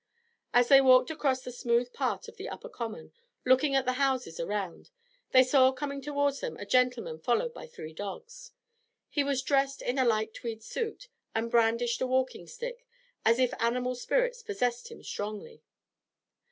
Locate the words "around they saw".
4.39-5.71